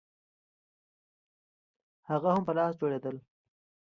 هغه 2.09 2.27
هم 2.35 2.41
په 2.47 2.53
لاس 2.57 2.73
جوړېدل 2.81 3.15